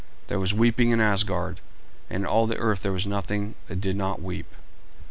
There 0.29 0.39
was 0.39 0.51
weeping 0.51 0.89
in 0.89 0.99
Asgard, 0.99 1.59
and 2.09 2.23
in 2.23 2.25
all 2.25 2.47
the 2.47 2.57
earth 2.57 2.81
there 2.81 2.91
was 2.91 3.05
nothing 3.05 3.53
that 3.67 3.79
did 3.81 3.95
not 3.95 4.19
weep. 4.19 4.47